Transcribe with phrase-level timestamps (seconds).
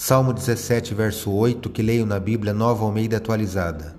[0.00, 3.96] Salmo 17, verso 8, que leio na Bíblia Nova Almeida atualizada.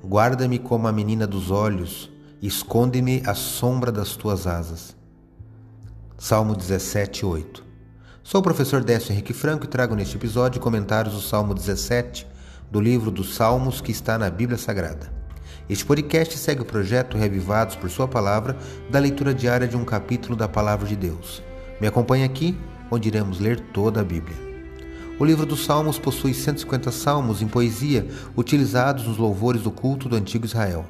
[0.00, 2.08] Guarda-me como a menina dos olhos,
[2.40, 4.96] esconde-me à sombra das tuas asas.
[6.16, 7.64] Salmo 17, 8.
[8.22, 12.28] Sou o professor Décio Henrique Franco e trago neste episódio comentários do Salmo 17
[12.70, 15.12] do livro dos Salmos que está na Bíblia Sagrada.
[15.68, 18.56] Este podcast segue o projeto Revivados por Sua Palavra
[18.88, 21.42] da leitura diária de um capítulo da Palavra de Deus.
[21.80, 22.56] Me acompanhe aqui,
[22.88, 24.53] onde iremos ler toda a Bíblia.
[25.16, 28.04] O livro dos Salmos possui 150 salmos em poesia
[28.36, 30.84] utilizados nos louvores do culto do antigo Israel.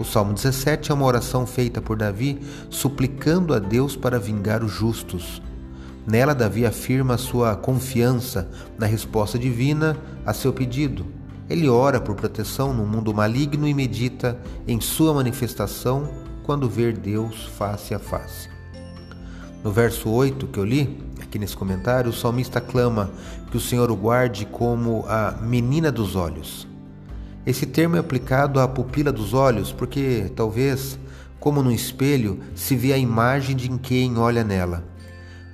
[0.00, 4.72] O Salmo 17 é uma oração feita por Davi suplicando a Deus para vingar os
[4.72, 5.40] justos.
[6.04, 11.06] Nela, Davi afirma sua confiança na resposta divina a seu pedido.
[11.48, 14.36] Ele ora por proteção no mundo maligno e medita
[14.66, 16.10] em sua manifestação
[16.42, 18.48] quando ver Deus face a face.
[19.62, 20.98] No verso 8 que eu li,
[21.32, 23.10] aqui nesse comentário, o salmista clama
[23.50, 26.68] que o Senhor o guarde como a menina dos olhos.
[27.46, 30.98] Esse termo é aplicado à pupila dos olhos porque, talvez,
[31.40, 34.84] como no espelho, se vê a imagem de quem olha nela.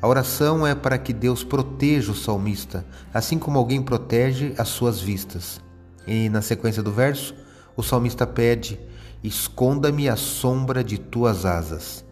[0.02, 2.84] A oração é para que Deus proteja o salmista,
[3.14, 5.60] assim como alguém protege as suas vistas.
[6.08, 7.36] E na sequência do verso,
[7.76, 8.80] o salmista pede:
[9.22, 12.04] Esconda-me à sombra de tuas asas.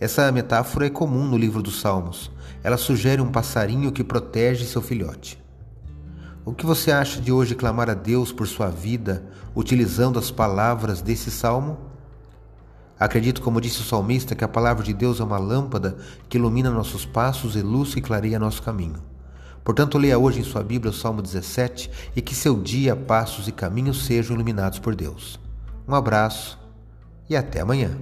[0.00, 2.30] Essa metáfora é comum no livro dos Salmos.
[2.62, 5.42] Ela sugere um passarinho que protege seu filhote.
[6.44, 9.24] O que você acha de hoje clamar a Deus por sua vida
[9.56, 11.78] utilizando as palavras desse salmo?
[12.98, 15.96] Acredito, como disse o salmista, que a palavra de Deus é uma lâmpada
[16.28, 19.02] que ilumina nossos passos e luz que clareia nosso caminho.
[19.64, 23.52] Portanto, leia hoje em sua Bíblia o Salmo 17 e que seu dia, passos e
[23.52, 25.38] caminhos sejam iluminados por Deus.
[25.86, 26.58] Um abraço
[27.28, 27.98] e até amanhã.